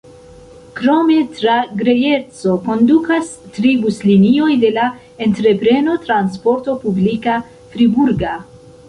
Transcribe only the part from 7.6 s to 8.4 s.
Friburga.